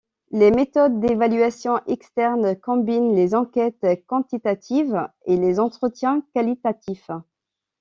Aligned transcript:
Les 0.31 0.49
méthodes 0.49 0.99
d’évaluation 0.99 1.79
externe 1.85 2.55
combinent 2.59 3.13
les 3.13 3.35
enquêtes 3.35 3.85
quantitatives 4.07 5.07
et 5.27 5.37
les 5.37 5.59
entretiens 5.59 6.25
qualitatifs. 6.33 7.11